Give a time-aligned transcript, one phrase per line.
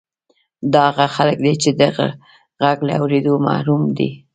[0.73, 1.81] دا هغه خلک دي چې د
[2.61, 4.09] غږ له اورېدو محروم دي